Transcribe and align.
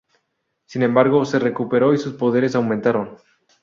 Sin 0.65 0.81
embargo 0.81 1.23
se 1.25 1.37
recuperó 1.37 1.93
y 1.93 1.99
sus 1.99 2.15
poderes 2.15 2.55
aumentaron. 2.55 3.17